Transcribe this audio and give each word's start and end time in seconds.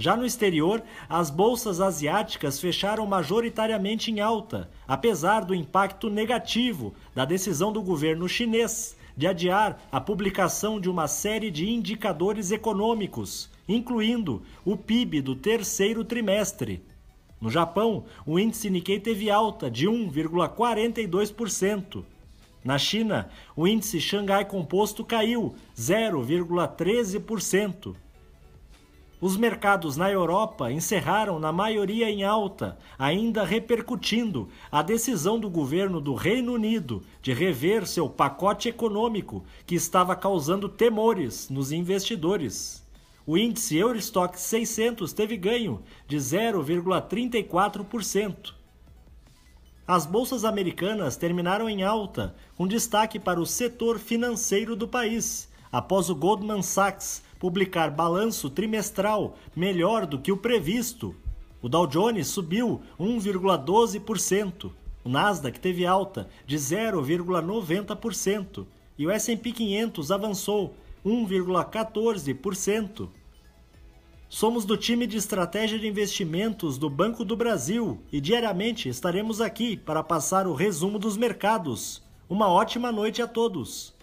Já 0.00 0.16
no 0.16 0.24
exterior, 0.24 0.82
as 1.10 1.28
bolsas 1.28 1.78
asiáticas 1.78 2.58
fecharam 2.58 3.04
majoritariamente 3.04 4.10
em 4.10 4.18
alta, 4.18 4.70
apesar 4.88 5.44
do 5.44 5.54
impacto 5.54 6.08
negativo 6.08 6.94
da 7.14 7.26
decisão 7.26 7.70
do 7.70 7.82
governo 7.82 8.26
chinês 8.26 8.96
de 9.14 9.26
adiar 9.26 9.78
a 9.92 10.00
publicação 10.00 10.80
de 10.80 10.88
uma 10.88 11.06
série 11.06 11.50
de 11.50 11.68
indicadores 11.68 12.50
econômicos, 12.50 13.50
incluindo 13.68 14.42
o 14.64 14.74
PIB 14.74 15.20
do 15.20 15.36
terceiro 15.36 16.02
trimestre. 16.02 16.82
No 17.38 17.50
Japão, 17.50 18.06
o 18.24 18.38
índice 18.38 18.70
Nikkei 18.70 19.00
teve 19.00 19.30
alta 19.30 19.70
de 19.70 19.86
1,42%. 19.86 22.02
Na 22.64 22.78
China, 22.78 23.28
o 23.54 23.68
índice 23.68 24.00
Xangai 24.00 24.46
Composto 24.46 25.04
caiu 25.04 25.54
0,13%. 25.76 27.94
Os 29.20 29.36
mercados 29.36 29.98
na 29.98 30.10
Europa 30.10 30.72
encerraram 30.72 31.38
na 31.38 31.52
maioria 31.52 32.08
em 32.08 32.24
alta, 32.24 32.78
ainda 32.98 33.44
repercutindo 33.44 34.48
a 34.72 34.80
decisão 34.80 35.38
do 35.38 35.50
governo 35.50 36.00
do 36.00 36.14
Reino 36.14 36.54
Unido 36.54 37.02
de 37.20 37.34
rever 37.34 37.86
seu 37.86 38.08
pacote 38.08 38.70
econômico, 38.70 39.44
que 39.66 39.74
estava 39.74 40.16
causando 40.16 40.70
temores 40.70 41.50
nos 41.50 41.70
investidores. 41.70 42.82
O 43.26 43.36
índice 43.36 43.76
Eurostock 43.76 44.40
600 44.40 45.12
teve 45.12 45.36
ganho 45.36 45.82
de 46.08 46.16
0,34%. 46.16 48.54
As 49.86 50.06
bolsas 50.06 50.46
americanas 50.46 51.18
terminaram 51.18 51.68
em 51.68 51.82
alta, 51.82 52.34
com 52.56 52.66
destaque 52.66 53.18
para 53.18 53.38
o 53.38 53.44
setor 53.44 53.98
financeiro 53.98 54.74
do 54.74 54.88
país, 54.88 55.50
após 55.70 56.08
o 56.08 56.14
Goldman 56.14 56.62
Sachs 56.62 57.22
publicar 57.40 57.90
balanço 57.90 58.48
trimestral 58.48 59.36
melhor 59.56 60.06
do 60.06 60.20
que 60.20 60.30
o 60.30 60.36
previsto. 60.36 61.16
O 61.62 61.68
Dow 61.68 61.86
Jones 61.86 62.26
subiu 62.28 62.80
1,12%, 63.00 64.70
o 65.02 65.08
Nasdaq 65.08 65.58
teve 65.58 65.86
alta 65.86 66.28
de 66.46 66.56
0,90% 66.56 68.66
e 68.98 69.06
o 69.06 69.10
S&P 69.10 69.52
500 69.52 70.12
avançou 70.12 70.74
1,14%. 71.04 73.08
Somos 74.28 74.66
do 74.66 74.76
time 74.76 75.06
de 75.06 75.16
estratégia 75.16 75.78
de 75.78 75.88
investimentos 75.88 76.76
do 76.76 76.90
Banco 76.90 77.24
do 77.24 77.34
Brasil 77.34 78.02
e 78.12 78.20
diariamente 78.20 78.86
estaremos 78.88 79.40
aqui 79.40 79.76
para 79.76 80.04
passar 80.04 80.46
o 80.46 80.54
resumo 80.54 80.98
dos 80.98 81.16
mercados. 81.16 82.02
Uma 82.28 82.48
ótima 82.48 82.92
noite 82.92 83.22
a 83.22 83.26
todos. 83.26 83.94